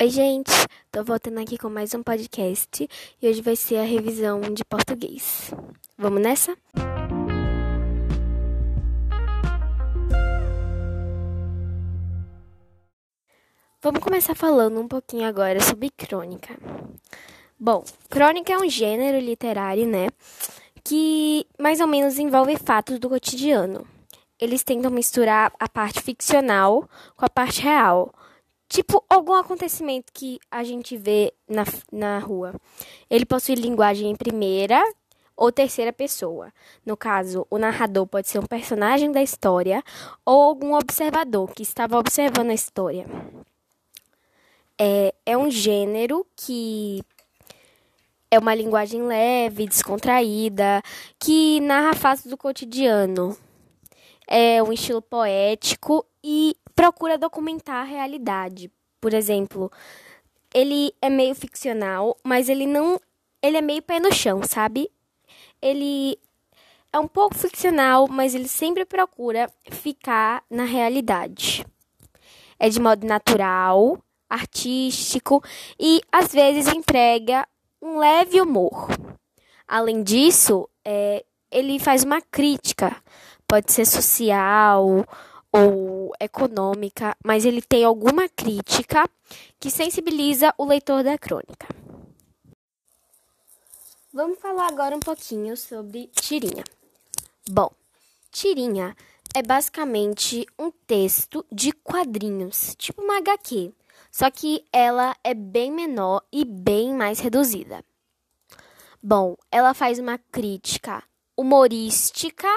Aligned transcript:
Oi, 0.00 0.08
gente! 0.08 0.50
Tô 0.90 1.04
voltando 1.04 1.38
aqui 1.38 1.58
com 1.58 1.68
mais 1.68 1.92
um 1.92 2.02
podcast 2.02 2.88
e 3.20 3.28
hoje 3.28 3.42
vai 3.42 3.54
ser 3.54 3.76
a 3.76 3.82
revisão 3.82 4.40
de 4.40 4.64
português. 4.64 5.52
Vamos 5.98 6.22
nessa? 6.22 6.56
Vamos 13.82 14.00
começar 14.00 14.34
falando 14.34 14.80
um 14.80 14.88
pouquinho 14.88 15.28
agora 15.28 15.60
sobre 15.60 15.90
crônica. 15.90 16.58
Bom, 17.60 17.84
crônica 18.08 18.50
é 18.50 18.56
um 18.56 18.66
gênero 18.66 19.18
literário, 19.18 19.86
né? 19.86 20.06
Que 20.82 21.46
mais 21.58 21.80
ou 21.80 21.86
menos 21.86 22.18
envolve 22.18 22.56
fatos 22.56 22.98
do 22.98 23.10
cotidiano. 23.10 23.95
Eles 24.40 24.62
tentam 24.62 24.90
misturar 24.90 25.52
a 25.58 25.68
parte 25.68 26.00
ficcional 26.00 26.88
com 27.16 27.24
a 27.24 27.30
parte 27.30 27.62
real 27.62 28.12
Tipo, 28.68 29.04
algum 29.08 29.34
acontecimento 29.34 30.12
que 30.12 30.40
a 30.50 30.64
gente 30.64 30.96
vê 30.96 31.32
na, 31.48 31.64
na 31.92 32.18
rua. 32.18 32.54
Ele 33.08 33.24
possui 33.24 33.54
linguagem 33.54 34.10
em 34.10 34.16
primeira 34.16 34.82
ou 35.36 35.52
terceira 35.52 35.92
pessoa. 35.92 36.52
No 36.84 36.96
caso, 36.96 37.46
o 37.48 37.58
narrador 37.58 38.06
pode 38.06 38.28
ser 38.28 38.38
um 38.40 38.46
personagem 38.46 39.12
da 39.12 39.22
história 39.22 39.84
ou 40.24 40.42
algum 40.42 40.74
observador 40.74 41.52
que 41.52 41.62
estava 41.62 41.96
observando 41.96 42.50
a 42.50 42.54
história. 42.54 43.06
É, 44.78 45.14
é 45.24 45.36
um 45.36 45.50
gênero 45.50 46.26
que 46.34 47.02
é 48.30 48.38
uma 48.38 48.54
linguagem 48.54 49.02
leve, 49.04 49.68
descontraída, 49.68 50.82
que 51.20 51.60
narra 51.60 51.94
fatos 51.94 52.26
do 52.26 52.36
cotidiano. 52.36 53.36
É 54.26 54.62
um 54.62 54.72
estilo 54.72 55.00
poético 55.00 56.04
e 56.22 56.56
procura 56.74 57.16
documentar 57.16 57.76
a 57.76 57.84
realidade. 57.84 58.70
Por 59.00 59.14
exemplo, 59.14 59.70
ele 60.52 60.92
é 61.00 61.08
meio 61.08 61.34
ficcional, 61.34 62.16
mas 62.24 62.48
ele 62.48 62.66
não. 62.66 63.00
Ele 63.42 63.58
é 63.58 63.62
meio 63.62 63.82
pé 63.82 64.00
no 64.00 64.12
chão, 64.12 64.42
sabe? 64.42 64.90
Ele 65.62 66.18
é 66.92 66.98
um 66.98 67.06
pouco 67.06 67.34
ficcional, 67.34 68.08
mas 68.08 68.34
ele 68.34 68.48
sempre 68.48 68.84
procura 68.84 69.50
ficar 69.70 70.42
na 70.50 70.64
realidade. 70.64 71.64
É 72.58 72.68
de 72.68 72.80
modo 72.80 73.06
natural, 73.06 73.98
artístico 74.28 75.42
e 75.78 76.00
às 76.10 76.32
vezes 76.32 76.72
emprega 76.72 77.46
um 77.80 77.98
leve 77.98 78.40
humor. 78.40 78.88
Além 79.68 80.02
disso, 80.02 80.68
é, 80.84 81.24
ele 81.50 81.78
faz 81.78 82.04
uma 82.04 82.20
crítica, 82.20 82.96
pode 83.46 83.72
ser 83.72 83.86
social 83.86 85.06
ou 85.52 86.12
econômica, 86.20 87.16
mas 87.24 87.44
ele 87.44 87.62
tem 87.62 87.84
alguma 87.84 88.28
crítica 88.28 89.08
que 89.58 89.70
sensibiliza 89.70 90.52
o 90.58 90.64
leitor 90.64 91.02
da 91.02 91.16
crônica. 91.16 91.66
Vamos 94.12 94.38
falar 94.38 94.68
agora 94.68 94.96
um 94.96 95.00
pouquinho 95.00 95.56
sobre 95.56 96.08
tirinha. 96.08 96.64
Bom, 97.48 97.70
tirinha 98.30 98.96
é 99.34 99.42
basicamente 99.42 100.46
um 100.58 100.70
texto 100.70 101.44
de 101.52 101.70
quadrinhos, 101.72 102.74
tipo 102.78 103.02
uma 103.02 103.18
HQ, 103.18 103.72
só 104.10 104.30
que 104.30 104.64
ela 104.72 105.14
é 105.22 105.34
bem 105.34 105.70
menor 105.70 106.22
e 106.32 106.44
bem 106.44 106.94
mais 106.94 107.20
reduzida. 107.20 107.84
Bom, 109.02 109.36
ela 109.50 109.74
faz 109.74 109.98
uma 109.98 110.16
crítica 110.18 111.02
humorística 111.36 112.48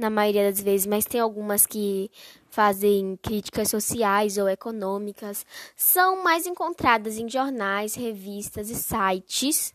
na 0.00 0.10
maioria 0.10 0.50
das 0.50 0.60
vezes, 0.60 0.86
mas 0.86 1.04
tem 1.04 1.20
algumas 1.20 1.66
que 1.66 2.10
fazem 2.50 3.18
críticas 3.22 3.68
sociais 3.68 4.38
ou 4.38 4.48
econômicas. 4.48 5.46
São 5.76 6.24
mais 6.24 6.46
encontradas 6.46 7.18
em 7.18 7.28
jornais, 7.28 7.94
revistas 7.94 8.70
e 8.70 8.74
sites. 8.74 9.74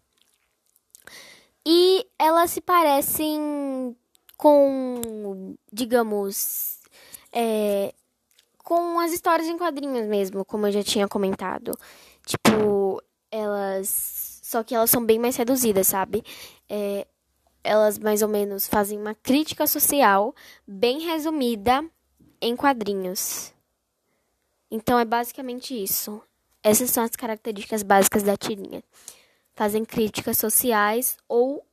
E 1.66 2.06
elas 2.20 2.52
se 2.52 2.62
parecem 2.62 3.96
com, 4.38 5.56
digamos, 5.72 6.80
é, 7.32 7.94
com 8.64 9.00
as 9.00 9.14
histórias 9.14 9.48
em 9.48 9.58
quadrinhos 9.58 10.08
mesmo, 10.08 10.44
como 10.44 10.68
eu 10.68 10.72
já 10.72 10.84
tinha 10.84 11.08
comentado. 11.08 11.72
Tipo, 12.26 13.02
elas. 13.32 14.40
Só 14.44 14.64
que 14.64 14.76
elas 14.76 14.90
são 14.90 15.04
bem 15.04 15.18
mais 15.18 15.36
reduzidas, 15.36 15.88
sabe? 15.88 16.24
É, 16.70 17.08
elas 17.66 17.98
mais 17.98 18.22
ou 18.22 18.30
menos 18.30 18.68
fazem 18.68 18.98
uma 19.00 19.16
crítica 19.16 19.66
social 19.66 20.34
bem 20.68 21.00
resumida 21.00 21.84
em 22.40 22.56
quadrinhos. 22.56 23.52
Então 24.70 25.00
é 25.00 25.04
basicamente 25.04 25.74
isso. 25.74 26.22
Essas 26.64 26.92
são 26.92 27.04
as 27.04 27.16
características 27.16 27.82
básicas 27.82 28.24
da 28.24 28.38
tirinha. 28.38 28.84
Fazem 29.56 29.84
críticas 29.84 30.38
sociais 30.38 31.18
ou 31.28 31.66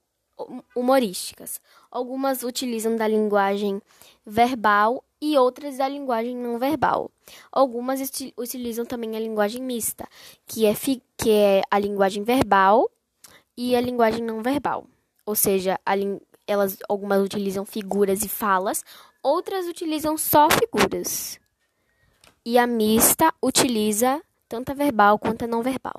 humorísticas. 0.75 1.60
Algumas 1.91 2.42
utilizam 2.42 2.97
da 2.97 3.06
linguagem 3.06 3.80
verbal 4.24 5.04
e 5.20 5.36
outras 5.36 5.76
da 5.76 5.88
linguagem 5.88 6.36
não 6.36 6.59
verbal. 6.59 7.10
Algumas 7.50 8.00
utilizam 8.36 8.84
também 8.84 9.14
a 9.14 9.20
linguagem 9.20 9.62
mista, 9.62 10.09
que 10.47 10.64
é, 10.64 10.74
que 11.16 11.30
é 11.30 11.62
a 11.70 11.78
linguagem 11.78 12.22
verbal 12.22 12.91
e 13.56 13.76
a 13.76 13.80
linguagem 13.80 14.22
não 14.22 14.42
verbal 14.42 14.86
ou 15.25 15.34
seja, 15.34 15.78
elas 16.47 16.78
algumas 16.88 17.22
utilizam 17.22 17.65
figuras 17.65 18.22
e 18.22 18.28
falas, 18.28 18.84
outras 19.22 19.66
utilizam 19.66 20.19
só 20.19 20.49
figuras. 20.50 21.38
E 22.44 22.59
a 22.59 22.66
mista 22.66 23.33
utiliza 23.43 24.21
tanto 24.49 24.72
a 24.72 24.75
verbal 24.75 25.19
quanto 25.19 25.44
a 25.44 25.47
não 25.47 25.62
verbal. 25.62 25.94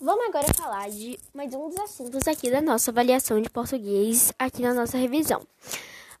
Vamos 0.00 0.26
agora 0.26 0.52
falar 0.52 0.90
de 0.90 1.16
mais 1.32 1.54
um 1.54 1.68
dos 1.68 1.78
assuntos 1.78 2.26
aqui 2.26 2.50
da 2.50 2.60
nossa 2.60 2.90
avaliação 2.90 3.40
de 3.40 3.48
português 3.48 4.32
aqui 4.36 4.60
na 4.60 4.74
nossa 4.74 4.98
revisão. 4.98 5.46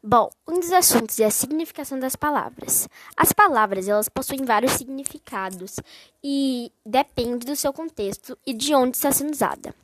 Bom, 0.00 0.30
um 0.46 0.60
dos 0.60 0.70
assuntos 0.72 1.18
é 1.18 1.24
a 1.24 1.30
significação 1.30 1.98
das 1.98 2.14
palavras. 2.14 2.88
As 3.16 3.32
palavras, 3.32 3.88
elas 3.88 4.08
possuem 4.08 4.44
vários 4.44 4.72
significados 4.72 5.80
e 6.22 6.70
depende 6.84 7.46
do 7.46 7.56
seu 7.56 7.72
contexto 7.72 8.38
e 8.46 8.52
de 8.52 8.74
onde 8.74 8.96
está 8.96 9.10
sendo 9.10 9.32
usada. 9.32 9.74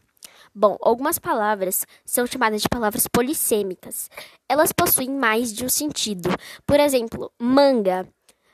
Bom, 0.61 0.77
algumas 0.81 1.21
palavras 1.21 1.87
são 2.05 2.27
chamadas 2.27 2.63
de 2.63 2.69
palavras 2.69 3.07
polissêmicas. 3.07 4.11
Elas 4.49 4.73
possuem 4.73 5.09
mais 5.09 5.53
de 5.53 5.65
um 5.65 5.69
sentido. 5.69 6.31
Por 6.67 6.81
exemplo, 6.81 7.31
manga. 7.39 8.09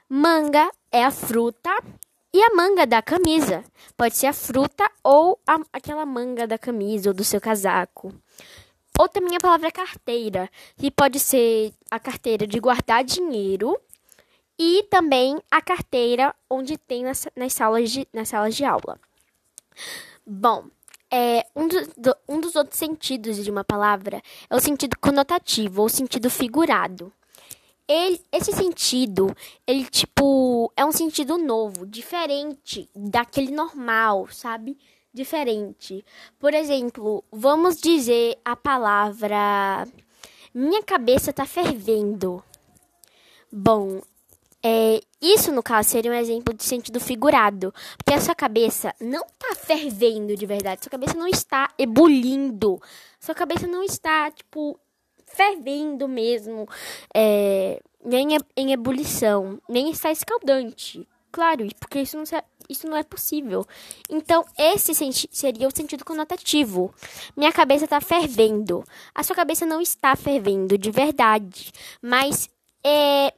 Manga 0.06 0.70
é 0.92 1.02
a 1.02 1.10
fruta 1.10 1.70
e 2.30 2.42
a 2.42 2.54
manga 2.54 2.86
da 2.86 3.00
camisa. 3.00 3.64
Pode 3.96 4.14
ser 4.16 4.26
a 4.26 4.34
fruta 4.34 4.86
ou 5.02 5.40
a, 5.46 5.58
aquela 5.72 6.04
manga 6.04 6.46
da 6.46 6.58
camisa 6.58 7.08
ou 7.08 7.14
do 7.14 7.24
seu 7.24 7.40
casaco. 7.40 8.12
Ou 8.98 9.08
também 9.08 9.36
a 9.36 9.40
palavra 9.40 9.72
carteira, 9.72 10.50
que 10.76 10.90
pode 10.90 11.18
ser 11.18 11.72
a 11.90 11.98
carteira 11.98 12.46
de 12.46 12.60
guardar 12.60 13.02
dinheiro 13.02 13.80
e 14.58 14.82
também 14.90 15.40
a 15.50 15.62
carteira 15.62 16.34
onde 16.50 16.76
tem 16.76 17.02
nas, 17.02 17.26
nas, 17.34 17.54
salas, 17.54 17.90
de, 17.90 18.06
nas 18.12 18.28
salas 18.28 18.54
de 18.54 18.62
aula. 18.62 19.00
Bom, 20.26 20.66
é, 21.16 21.46
um, 21.54 21.68
do, 21.68 22.16
um 22.28 22.40
dos 22.40 22.56
outros 22.56 22.76
sentidos 22.76 23.36
de 23.44 23.48
uma 23.48 23.62
palavra 23.62 24.20
é 24.50 24.56
o 24.56 24.58
sentido 24.58 24.96
conotativo 25.00 25.82
ou 25.82 25.88
sentido 25.88 26.28
figurado. 26.28 27.12
Ele, 27.86 28.20
esse 28.32 28.50
sentido, 28.52 29.32
ele 29.64 29.84
tipo, 29.84 30.72
é 30.76 30.84
um 30.84 30.90
sentido 30.90 31.38
novo, 31.38 31.86
diferente 31.86 32.90
daquele 32.96 33.52
normal, 33.52 34.26
sabe? 34.28 34.76
Diferente. 35.12 36.04
Por 36.36 36.52
exemplo, 36.52 37.22
vamos 37.30 37.76
dizer 37.76 38.36
a 38.44 38.56
palavra 38.56 39.86
minha 40.52 40.82
cabeça 40.82 41.32
tá 41.32 41.46
fervendo. 41.46 42.42
Bom, 43.52 44.00
é, 44.66 45.02
isso, 45.20 45.52
no 45.52 45.62
caso, 45.62 45.90
seria 45.90 46.10
um 46.10 46.14
exemplo 46.14 46.54
de 46.54 46.64
sentido 46.64 46.98
figurado. 46.98 47.72
Porque 47.98 48.14
a 48.14 48.20
sua 48.20 48.34
cabeça 48.34 48.94
não 48.98 49.20
está 49.20 49.54
fervendo 49.54 50.34
de 50.34 50.46
verdade. 50.46 50.82
Sua 50.82 50.90
cabeça 50.90 51.14
não 51.14 51.28
está 51.28 51.70
ebulindo. 51.78 52.80
Sua 53.20 53.34
cabeça 53.34 53.66
não 53.66 53.82
está, 53.82 54.30
tipo, 54.30 54.80
fervendo 55.26 56.08
mesmo. 56.08 56.66
É, 57.14 57.78
nem 58.02 58.28
em 58.56 58.72
ebulição. 58.72 59.60
Nem 59.68 59.90
está 59.90 60.10
escaldante. 60.10 61.06
Claro, 61.30 61.66
porque 61.78 62.00
isso 62.00 62.16
não, 62.16 62.24
isso 62.66 62.86
não 62.86 62.96
é 62.96 63.02
possível. 63.02 63.66
Então, 64.08 64.46
esse 64.56 64.94
seria 65.30 65.68
o 65.68 65.76
sentido 65.76 66.06
conotativo. 66.06 66.94
Minha 67.36 67.52
cabeça 67.52 67.84
está 67.84 68.00
fervendo. 68.00 68.82
A 69.14 69.22
sua 69.22 69.36
cabeça 69.36 69.66
não 69.66 69.82
está 69.82 70.16
fervendo 70.16 70.78
de 70.78 70.90
verdade. 70.90 71.70
Mas 72.00 72.48
é 72.82 73.34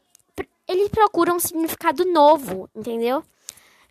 eles 0.69 0.89
procuram 0.89 1.37
um 1.37 1.41
significado 1.41 2.05
novo, 2.05 2.69
entendeu? 2.75 3.23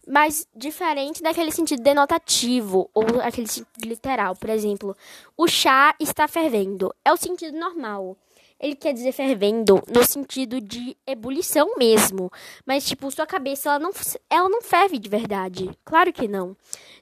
Mas 0.07 0.47
diferente 0.55 1.23
daquele 1.23 1.51
sentido 1.51 1.81
denotativo 1.81 2.89
ou 2.93 3.03
aquele 3.21 3.47
sentido 3.47 3.67
literal. 3.83 4.35
Por 4.35 4.49
exemplo, 4.49 4.95
o 5.35 5.47
chá 5.47 5.95
está 5.99 6.27
fervendo. 6.27 6.93
É 7.03 7.11
o 7.11 7.17
sentido 7.17 7.57
normal. 7.57 8.15
ele 8.59 8.75
quer 8.75 8.93
dizer 8.93 9.11
fervendo 9.11 9.81
no 9.93 10.05
sentido 10.05 10.61
de 10.61 10.95
ebulição 11.07 11.75
mesmo. 11.77 12.31
Mas, 12.65 12.85
tipo, 12.85 13.09
sua 13.11 13.25
cabeça, 13.25 13.69
ela 13.69 13.79
não, 13.79 13.91
ela 14.29 14.49
não 14.49 14.61
ferve 14.61 14.99
de 14.99 15.09
verdade. 15.09 15.69
Claro 15.83 16.13
que 16.13 16.27
não. 16.27 16.55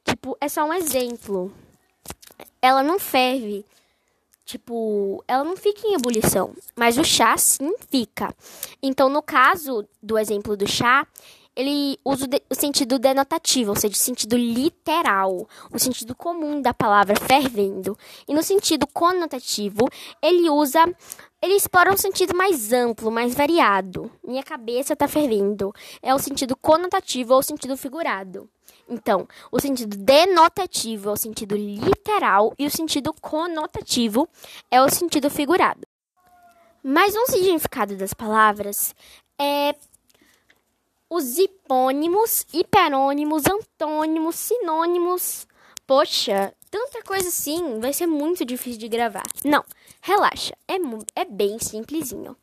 Tipo, 0.06 0.38
é 0.40 0.48
só 0.48 0.64
um 0.64 0.74
exemplo. 0.74 1.54
Ela 2.62 2.84
não 2.84 2.98
ferve. 3.00 3.66
Tipo, 4.46 5.24
ela 5.28 5.44
não 5.44 5.56
fica 5.56 5.88
em 5.88 5.94
ebulição. 5.94 6.54
Mas 6.76 6.98
o 6.98 7.04
chá 7.04 7.38
sim 7.38 7.74
fica. 7.90 8.34
Então, 8.82 9.10
no 9.10 9.22
caso 9.22 9.88
do 10.02 10.18
exemplo 10.18 10.58
do 10.58 10.68
chá, 10.68 11.08
ele 11.56 11.98
usa 12.04 12.26
o, 12.26 12.28
de, 12.28 12.42
o, 12.50 12.56
sentido 12.56 12.98
denotativo, 12.98 13.72
ou 13.72 13.76
seja, 13.76 13.94
o 13.94 13.98
sentido 13.98 14.36
literal, 14.36 15.48
o 15.72 15.80
sentido 15.80 16.16
comum 16.16 16.62
da 16.62 16.74
palavra 16.74 17.16
fervendo. 17.16 17.98
E 18.28 18.34
no 18.34 18.42
sentido 18.42 18.88
conotativo, 18.88 19.88
ele 20.22 20.50
usa, 20.50 20.84
ele 21.42 21.56
explora 21.56 21.94
um 21.94 21.98
sentido 21.98 22.36
mais 22.36 22.74
amplo, 22.74 23.12
mais 23.12 23.36
variado. 23.36 24.12
Minha 24.24 24.44
cabeça 24.44 24.94
está 24.94 25.08
fervendo. 25.08 25.72
É 26.02 26.14
o 26.14 26.20
sentido 26.20 26.56
conotativo 26.56 27.34
ou 27.34 27.40
o 27.40 27.44
sentido 27.44 27.78
figurado. 27.78 28.50
Então, 28.90 29.28
o 29.52 29.60
sentido 29.60 29.96
denotativo 29.96 31.10
é 31.10 31.14
o 31.14 31.18
sentido 31.18 31.56
literal 31.56 32.54
e 32.58 32.66
o 32.66 32.72
sentido 32.72 33.14
conotativo 33.14 34.28
é 34.70 34.82
o 34.82 34.90
sentido 34.90 35.30
figurado. 35.30 35.82
Mas 36.84 37.16
um 37.16 37.26
significado 37.28 37.96
das 37.96 38.14
palavras 38.14 38.94
é 39.40 39.74
os 41.14 41.38
hipônimos, 41.38 42.48
hiperônimos, 42.52 43.44
antônimos, 43.46 44.36
sinônimos. 44.36 45.46
Poxa, 45.86 46.52
tanta 46.72 47.04
coisa 47.04 47.28
assim, 47.28 47.80
vai 47.80 47.94
ser 47.94 48.08
muito 48.08 48.44
difícil 48.44 48.80
de 48.80 48.88
gravar. 48.88 49.24
Não, 49.46 49.64
relaxa, 50.02 50.56
é, 50.68 50.74
é 51.16 51.24
bem 51.24 51.60
simplesinho. 51.60 52.36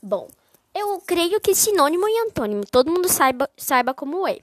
Bom, 0.00 0.28
eu 0.72 1.00
creio 1.00 1.40
que 1.40 1.52
sinônimo 1.52 2.08
e 2.08 2.20
antônimo 2.20 2.62
todo 2.70 2.92
mundo 2.92 3.08
saiba, 3.08 3.50
saiba 3.56 3.92
como 3.92 4.26
é. 4.28 4.38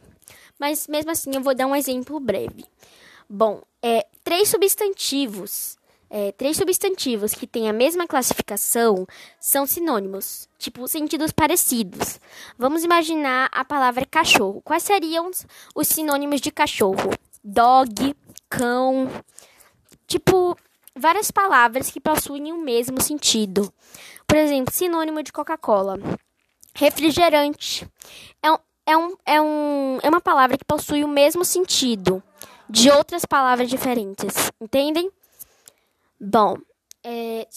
Mas 0.59 0.85
mesmo 0.87 1.11
assim 1.11 1.33
eu 1.33 1.41
vou 1.41 1.55
dar 1.55 1.65
um 1.65 1.75
exemplo 1.75 2.19
breve. 2.19 2.65
Bom, 3.29 3.61
é, 3.81 4.05
três 4.25 4.49
substantivos 4.49 5.78
é, 6.09 6.31
três 6.31 6.57
substantivos 6.57 7.33
que 7.33 7.45
têm 7.45 7.69
a 7.69 7.73
mesma 7.73 8.07
classificação 8.07 9.05
são 9.39 9.67
sinônimos, 9.67 10.49
tipo 10.57 10.87
sentidos 10.87 11.31
parecidos. 11.31 12.19
Vamos 12.57 12.83
imaginar 12.83 13.47
a 13.51 13.63
palavra 13.63 14.05
cachorro. 14.05 14.61
Quais 14.63 14.83
seriam 14.83 15.29
os 15.75 15.87
sinônimos 15.87 16.41
de 16.41 16.51
cachorro? 16.51 17.11
Dog, 17.43 18.15
cão. 18.49 19.09
Tipo, 20.07 20.57
várias 20.95 21.29
palavras 21.29 21.91
que 21.91 21.99
possuem 21.99 22.51
o 22.51 22.57
mesmo 22.57 22.99
sentido. 22.99 23.71
Por 24.25 24.37
exemplo, 24.37 24.73
sinônimo 24.73 25.21
de 25.21 25.31
Coca-Cola. 25.31 25.97
Refrigerante. 26.73 27.87
É, 28.41 28.51
um, 28.51 28.57
é, 28.85 28.97
um, 28.97 29.15
é, 29.25 29.41
um, 29.41 29.99
é 30.01 30.09
uma 30.09 30.21
palavra 30.21 30.57
que 30.57 30.65
possui 30.65 31.03
o 31.03 31.07
mesmo 31.07 31.45
sentido 31.45 32.23
de 32.67 32.89
outras 32.89 33.25
palavras 33.25 33.69
diferentes. 33.69 34.51
Entendem? 34.59 35.11
Bom, 36.19 36.57
é, 37.03 37.47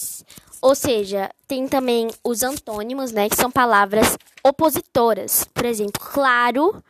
ou 0.61 0.75
seja, 0.75 1.31
tem 1.49 1.67
também 1.67 2.09
os 2.25 2.43
antônimos, 2.43 3.13
né, 3.13 3.29
que 3.29 3.37
são 3.37 3.51
palavras 3.51 4.17
opositoras. 4.45 5.45
Por 5.53 5.65
exemplo, 5.65 6.01
claro 6.01 6.83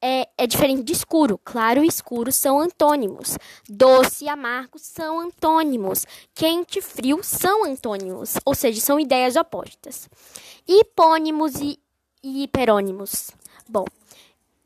é, 0.00 0.28
é 0.36 0.46
diferente 0.46 0.82
de 0.82 0.92
escuro. 0.92 1.38
Claro 1.42 1.82
e 1.82 1.88
escuro 1.88 2.30
são 2.30 2.60
antônimos. 2.60 3.38
Doce 3.68 4.24
e 4.24 4.28
amargo 4.28 4.78
são 4.78 5.20
antônimos. 5.20 6.06
Quente 6.34 6.78
e 6.78 6.82
frio 6.82 7.20
são 7.22 7.64
antônimos, 7.64 8.34
ou 8.44 8.54
seja, 8.54 8.80
são 8.80 9.00
ideias 9.00 9.36
opostas. 9.36 10.08
Hipônimos 10.66 11.54
e, 11.60 11.78
e 12.22 12.44
hiperônimos. 12.44 13.30
Bom, 13.68 13.84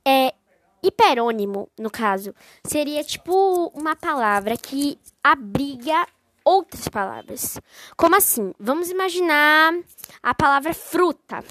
é, 0.05 0.35
hiperônimo, 0.83 1.69
no 1.79 1.91
caso, 1.91 2.35
seria 2.65 3.05
tipo 3.05 3.73
uma 3.75 3.95
palavra 3.95 4.57
que 4.57 4.99
abriga 5.23 6.07
outras 6.45 6.89
palavras. 6.89 7.61
Como 7.97 8.17
assim? 8.17 8.53
Vamos 8.59 8.91
imaginar 8.91 9.73
a 10.23 10.35
palavra 10.35 10.75
fruta. 10.75 11.45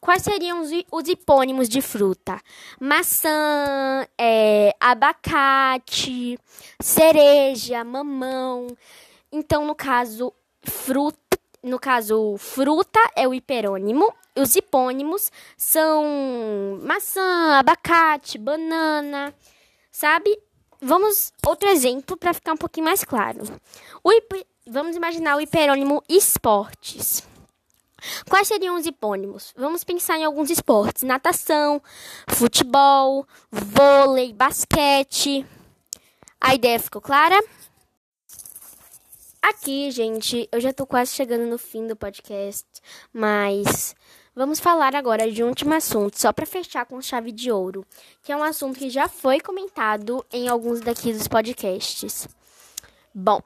Quais 0.00 0.22
seriam 0.22 0.60
os, 0.60 0.70
os 0.92 1.08
hipônimos 1.08 1.68
de 1.68 1.80
fruta? 1.80 2.40
Maçã, 2.78 4.06
é, 4.16 4.74
abacate, 4.78 6.38
cereja, 6.80 7.82
mamão. 7.82 8.68
Então, 9.32 9.66
no 9.66 9.74
caso, 9.74 10.32
fruta, 10.62 11.18
no 11.62 11.78
caso, 11.80 12.36
fruta 12.38 13.00
é 13.16 13.26
o 13.26 13.34
hiperônimo. 13.34 14.14
Os 14.36 14.54
hipônimos 14.54 15.32
são 15.56 16.78
maçã, 16.82 17.58
abacate, 17.58 18.38
banana, 18.38 19.34
sabe? 19.90 20.38
Vamos 20.86 21.32
outro 21.44 21.68
exemplo 21.68 22.16
para 22.16 22.32
ficar 22.32 22.52
um 22.52 22.56
pouquinho 22.56 22.86
mais 22.86 23.02
claro. 23.02 23.40
Vamos 24.68 24.94
imaginar 24.94 25.36
o 25.36 25.40
hiperônimo 25.40 26.00
esportes. 26.08 27.26
Quais 28.28 28.46
seriam 28.46 28.76
os 28.76 28.86
hipônimos? 28.86 29.52
Vamos 29.56 29.82
pensar 29.82 30.16
em 30.16 30.24
alguns 30.24 30.48
esportes: 30.48 31.02
natação, 31.02 31.82
futebol, 32.28 33.26
vôlei, 33.50 34.32
basquete. 34.32 35.44
A 36.40 36.54
ideia 36.54 36.78
ficou 36.78 37.02
clara? 37.02 37.42
Aqui, 39.42 39.90
gente, 39.90 40.48
eu 40.52 40.60
já 40.60 40.72
tô 40.72 40.86
quase 40.86 41.12
chegando 41.14 41.46
no 41.46 41.58
fim 41.58 41.86
do 41.86 41.96
podcast, 41.96 42.66
mas 43.12 43.92
Vamos 44.38 44.60
falar 44.60 44.94
agora 44.94 45.32
de 45.32 45.42
um 45.42 45.48
último 45.48 45.72
assunto, 45.72 46.20
só 46.20 46.30
para 46.30 46.44
fechar 46.44 46.84
com 46.84 47.00
chave 47.00 47.32
de 47.32 47.50
ouro, 47.50 47.86
que 48.22 48.30
é 48.30 48.36
um 48.36 48.42
assunto 48.42 48.78
que 48.78 48.90
já 48.90 49.08
foi 49.08 49.40
comentado 49.40 50.22
em 50.30 50.46
alguns 50.46 50.82
daqui 50.82 51.10
dos 51.10 51.26
podcasts. 51.26 52.28
Bom, 53.14 53.40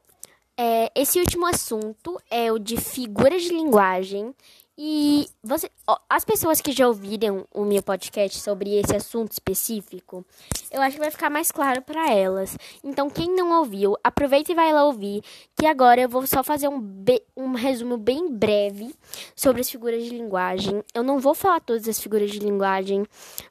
é, 0.56 0.90
esse 0.92 1.20
último 1.20 1.46
assunto 1.46 2.20
é 2.28 2.50
o 2.50 2.58
de 2.58 2.76
figuras 2.76 3.44
de 3.44 3.50
linguagem 3.50 4.34
e 4.82 5.28
você, 5.44 5.70
as 6.08 6.24
pessoas 6.24 6.62
que 6.62 6.72
já 6.72 6.88
ouviram 6.88 7.46
o 7.52 7.66
meu 7.66 7.82
podcast 7.82 8.38
sobre 8.38 8.78
esse 8.78 8.96
assunto 8.96 9.30
específico, 9.30 10.24
eu 10.70 10.80
acho 10.80 10.94
que 10.94 11.02
vai 11.02 11.10
ficar 11.10 11.28
mais 11.28 11.52
claro 11.52 11.82
para 11.82 12.10
elas. 12.10 12.56
Então, 12.82 13.10
quem 13.10 13.28
não 13.36 13.58
ouviu, 13.58 13.94
aproveita 14.02 14.52
e 14.52 14.54
vai 14.54 14.72
lá 14.72 14.86
ouvir, 14.86 15.22
que 15.54 15.66
agora 15.66 16.00
eu 16.00 16.08
vou 16.08 16.26
só 16.26 16.42
fazer 16.42 16.68
um, 16.68 17.04
um 17.36 17.52
resumo 17.52 17.98
bem 17.98 18.32
breve 18.32 18.94
sobre 19.36 19.60
as 19.60 19.68
figuras 19.68 20.02
de 20.02 20.08
linguagem. 20.08 20.82
Eu 20.94 21.02
não 21.02 21.18
vou 21.18 21.34
falar 21.34 21.60
todas 21.60 21.86
as 21.86 22.00
figuras 22.00 22.30
de 22.30 22.38
linguagem, 22.38 23.04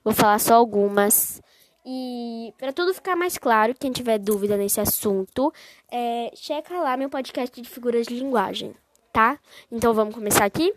vou 0.03 0.15
falar 0.15 0.39
só 0.39 0.55
algumas. 0.55 1.39
E 1.85 2.51
para 2.57 2.73
tudo 2.73 2.91
ficar 2.91 3.15
mais 3.15 3.37
claro, 3.37 3.75
quem 3.79 3.91
tiver 3.91 4.17
dúvida 4.17 4.57
nesse 4.57 4.81
assunto, 4.81 5.53
é, 5.91 6.31
checa 6.33 6.79
lá 6.79 6.97
meu 6.97 7.07
podcast 7.07 7.61
de 7.61 7.69
figuras 7.69 8.07
de 8.07 8.15
linguagem, 8.15 8.73
tá? 9.13 9.37
Então 9.71 9.93
vamos 9.93 10.15
começar 10.15 10.45
aqui? 10.45 10.73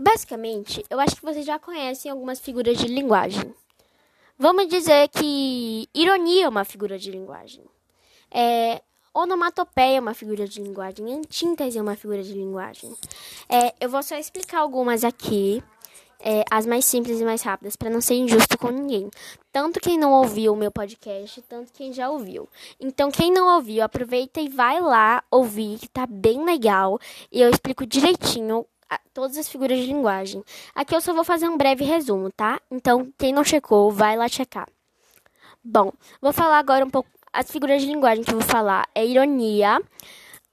Basicamente, 0.00 0.82
eu 0.88 0.98
acho 0.98 1.16
que 1.16 1.22
vocês 1.22 1.44
já 1.44 1.58
conhecem 1.58 2.10
algumas 2.10 2.40
figuras 2.40 2.78
de 2.78 2.88
linguagem. 2.88 3.54
Vamos 4.38 4.66
dizer 4.68 5.08
que 5.08 5.86
ironia 5.94 6.46
é 6.46 6.48
uma 6.48 6.64
figura 6.64 6.98
de 6.98 7.10
linguagem. 7.10 7.62
É, 8.30 8.80
onomatopeia 9.12 9.98
é 9.98 10.00
uma 10.00 10.14
figura 10.14 10.48
de 10.48 10.62
linguagem. 10.62 11.12
Antíntese 11.12 11.76
é 11.76 11.82
uma 11.82 11.96
figura 11.96 12.22
de 12.22 12.32
linguagem. 12.32 12.96
É, 13.46 13.74
eu 13.78 13.90
vou 13.90 14.02
só 14.02 14.16
explicar 14.16 14.60
algumas 14.60 15.04
aqui, 15.04 15.62
é, 16.18 16.44
as 16.50 16.64
mais 16.64 16.86
simples 16.86 17.20
e 17.20 17.24
mais 17.24 17.42
rápidas, 17.42 17.76
para 17.76 17.90
não 17.90 18.00
ser 18.00 18.14
injusto 18.14 18.56
com 18.56 18.68
ninguém. 18.68 19.10
Tanto 19.52 19.80
quem 19.80 19.98
não 19.98 20.14
ouviu 20.14 20.54
o 20.54 20.56
meu 20.56 20.70
podcast, 20.70 21.42
tanto 21.42 21.74
quem 21.74 21.92
já 21.92 22.08
ouviu. 22.08 22.48
Então, 22.80 23.10
quem 23.10 23.30
não 23.30 23.54
ouviu, 23.54 23.84
aproveita 23.84 24.40
e 24.40 24.48
vai 24.48 24.80
lá 24.80 25.22
ouvir, 25.30 25.78
que 25.78 25.88
tá 25.88 26.06
bem 26.06 26.42
legal. 26.42 26.98
E 27.30 27.42
eu 27.42 27.50
explico 27.50 27.84
direitinho 27.84 28.64
todas 29.12 29.36
as 29.36 29.48
figuras 29.48 29.78
de 29.78 29.86
linguagem. 29.86 30.42
Aqui 30.74 30.94
eu 30.94 31.00
só 31.00 31.12
vou 31.12 31.24
fazer 31.24 31.48
um 31.48 31.56
breve 31.56 31.84
resumo, 31.84 32.30
tá? 32.30 32.60
Então, 32.70 33.12
quem 33.18 33.32
não 33.32 33.44
checou, 33.44 33.90
vai 33.90 34.16
lá 34.16 34.28
checar. 34.28 34.68
Bom, 35.62 35.92
vou 36.20 36.32
falar 36.32 36.58
agora 36.58 36.84
um 36.84 36.90
pouco. 36.90 37.08
As 37.32 37.50
figuras 37.50 37.82
de 37.82 37.88
linguagem 37.88 38.24
que 38.24 38.32
eu 38.32 38.40
vou 38.40 38.48
falar 38.48 38.88
é 38.94 39.06
ironia, 39.06 39.80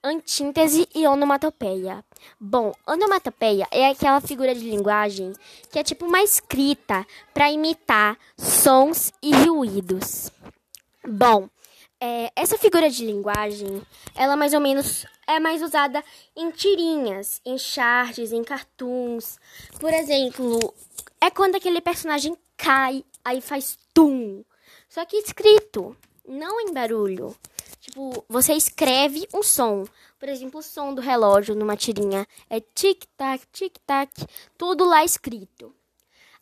antíntese 0.03 0.87
e 0.93 1.07
onomatopeia. 1.07 2.03
Bom, 2.39 2.71
onomatopeia 2.85 3.67
é 3.71 3.89
aquela 3.89 4.21
figura 4.21 4.53
de 4.53 4.69
linguagem 4.69 5.33
que 5.71 5.79
é 5.79 5.83
tipo 5.83 6.05
uma 6.05 6.21
escrita 6.21 7.05
para 7.33 7.51
imitar 7.51 8.17
sons 8.37 9.11
e 9.21 9.33
ruídos. 9.33 10.31
Bom, 11.07 11.49
é, 11.99 12.31
essa 12.35 12.57
figura 12.57 12.89
de 12.89 13.05
linguagem, 13.05 13.81
ela 14.15 14.35
mais 14.35 14.53
ou 14.53 14.59
menos 14.59 15.05
é 15.27 15.39
mais 15.39 15.61
usada 15.61 16.03
em 16.35 16.49
tirinhas, 16.49 17.41
em 17.45 17.57
charts, 17.57 18.31
em 18.31 18.43
cartoons. 18.43 19.37
Por 19.79 19.93
exemplo, 19.93 20.73
é 21.19 21.29
quando 21.29 21.55
aquele 21.55 21.81
personagem 21.81 22.35
cai, 22.55 23.03
aí 23.23 23.41
faz 23.41 23.77
tum. 23.93 24.43
Só 24.87 25.05
que 25.05 25.17
escrito, 25.17 25.95
não 26.25 26.61
em 26.61 26.73
barulho. 26.73 27.35
Tipo, 27.81 28.25
você 28.27 28.53
escreve 28.53 29.27
um 29.33 29.43
som. 29.43 29.85
Por 30.19 30.27
exemplo, 30.29 30.59
o 30.59 30.63
som 30.63 30.93
do 30.93 31.01
relógio 31.01 31.55
numa 31.55 31.77
tirinha 31.77 32.25
é 32.49 32.59
tic-tac, 32.59 33.45
tic-tac, 33.51 34.11
tudo 34.57 34.85
lá 34.85 35.03
escrito. 35.03 35.73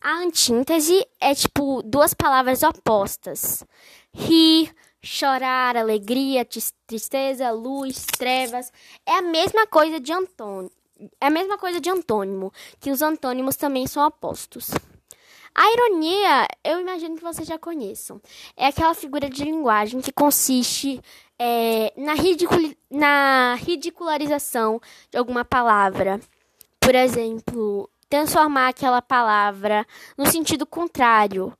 A 0.02 0.20
antíntese 0.20 1.06
é 1.20 1.34
tipo 1.34 1.82
duas 1.82 2.14
palavras 2.14 2.64
opostas: 2.64 3.64
rir, 4.14 4.74
chorar, 5.06 5.78
alegria, 5.78 6.46
tristeza, 6.88 7.52
luz, 7.52 8.06
trevas. 8.18 8.72
É 9.06 9.14
a 9.14 9.22
mesma 9.22 9.68
coisa 9.68 10.00
de 10.00 10.12
antônimo. 10.12 10.72
É 11.20 11.28
a 11.28 11.30
mesma 11.30 11.58
coisa 11.58 11.80
de 11.80 11.90
antônimo, 11.90 12.54
que 12.80 12.90
os 12.90 13.02
antônimos 13.02 13.56
também 13.58 13.86
são 13.86 14.06
opostos. 14.06 14.72
A 15.54 15.72
ironia, 15.74 16.48
eu 16.64 16.80
imagino 16.82 17.16
que 17.16 17.24
vocês 17.24 17.48
já 17.48 17.58
conheçam. 17.58 18.22
É 18.58 18.68
aquela 18.68 18.94
figura 18.94 19.30
de 19.30 19.44
linguagem 19.44 20.02
que 20.02 20.12
consiste 20.12 21.02
é, 21.40 21.94
na, 21.96 22.14
ridicul 22.14 22.74
na 22.90 23.56
ridicularização 23.56 24.82
de 25.12 25.18
alguma 25.18 25.46
palavra. 25.46 26.20
Por 26.80 26.96
exemplo, 26.96 27.90
transformar 28.10 28.70
aquela 28.70 29.02
palavra 29.02 29.86
no 30.18 30.26
sentido 30.26 30.66
contrário. 30.66 31.54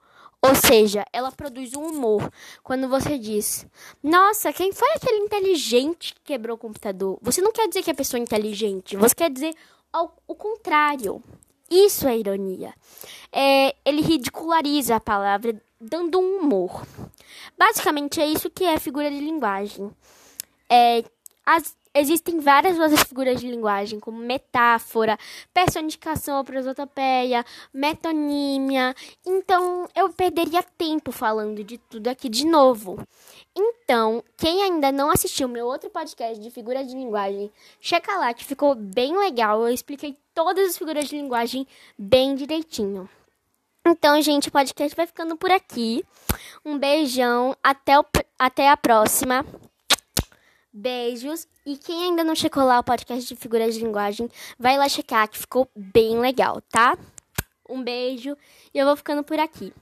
Ou 0.48 0.54
seja, 0.54 1.04
ela 1.12 1.32
produz 1.32 1.74
um 1.74 1.88
humor. 1.88 2.32
Quando 2.64 2.88
você 2.88 3.18
diz, 3.18 3.66
nossa, 4.04 4.54
quem 4.54 4.72
foi 4.72 4.88
aquele 4.96 5.18
inteligente 5.18 6.14
que 6.14 6.22
quebrou 6.22 6.56
o 6.56 6.60
computador? 6.60 7.18
Você 7.22 7.42
não 7.42 7.52
quer 7.52 7.68
dizer 7.68 7.82
que 7.82 7.90
a 7.90 7.96
pessoa 7.96 8.20
é 8.20 8.24
inteligente, 8.24 8.96
você 8.96 9.16
quer 9.16 9.32
dizer 9.32 9.56
ao, 9.92 10.16
o 10.28 10.36
contrário. 10.36 11.24
Isso 11.70 12.08
é 12.08 12.16
ironia. 12.16 12.76
É, 13.32 13.76
ele 13.84 14.02
ridiculariza 14.02 14.98
a 14.98 15.00
palavra, 15.00 15.60
dando 15.82 16.20
um 16.20 16.42
humor. 16.42 16.86
Basicamente, 17.58 18.22
é 18.22 18.28
isso 18.28 18.52
que 18.52 18.66
é 18.66 18.78
figura 18.78 19.10
de 19.10 19.18
linguagem. 19.18 19.90
É, 20.70 21.04
as, 21.44 21.76
existem 21.96 22.40
várias 22.40 22.78
outras 22.78 23.04
figuras 23.04 23.40
de 23.40 23.50
linguagem, 23.50 24.00
como 24.00 24.18
metáfora, 24.18 25.18
personificação, 25.54 26.44
prosotopeia, 26.44 27.46
metonímia. 27.74 28.94
Então, 29.26 29.88
eu 29.96 30.10
perderia 30.10 30.62
tempo 30.78 31.12
falando 31.12 31.64
de 31.64 31.78
tudo 31.78 32.10
aqui 32.10 32.28
de 32.28 32.46
novo. 32.46 33.02
Então, 33.56 34.22
quem 34.38 34.62
ainda 34.62 34.92
não 34.92 35.10
assistiu 35.10 35.48
meu 35.48 35.66
outro 35.66 35.90
podcast 35.90 36.40
de 36.40 36.52
figura 36.52 36.84
de 36.84 36.94
linguagem, 36.94 37.50
checa 37.80 38.18
lá 38.18 38.34
que 38.34 38.44
ficou 38.44 38.76
bem 38.76 39.18
legal. 39.18 39.62
Eu 39.62 39.74
expliquei 39.74 40.18
todas 40.34 40.70
as 40.70 40.78
figuras 40.78 41.08
de 41.08 41.16
linguagem 41.16 41.66
bem 41.98 42.36
direitinho. 42.36 43.10
Então, 43.88 44.20
gente, 44.22 44.50
o 44.50 44.52
podcast 44.52 44.96
vai 44.96 45.06
ficando 45.06 45.38
por 45.38 45.52
aqui. 45.52 46.04
Um 46.66 46.78
beijão, 46.78 47.56
até, 47.64 48.00
o, 48.00 48.06
até 48.38 48.70
a 48.70 48.76
próxima. 48.76 49.46
Beijos. 50.76 51.48
E 51.66 51.78
quem 51.78 52.04
ainda 52.04 52.24
não 52.24 52.36
checou 52.36 52.64
lá 52.64 52.80
o 52.80 52.84
podcast 52.84 53.34
de 53.34 53.40
figuras 53.40 53.74
de 53.74 53.84
linguagem, 53.84 54.30
vai 54.60 54.78
lá 54.78 54.90
checar 54.90 55.30
que 55.30 55.40
ficou 55.40 55.70
bem 55.74 56.20
legal, 56.20 56.62
tá? 56.70 56.98
Um 57.68 57.82
beijo 57.82 58.38
e 58.74 58.78
eu 58.78 58.86
vou 58.86 58.98
ficando 58.98 59.24
por 59.24 59.40
aqui. 59.40 59.74